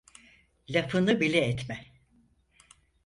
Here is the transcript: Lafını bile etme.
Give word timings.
Lafını 0.69 1.19
bile 1.19 1.37
etme. 1.37 1.85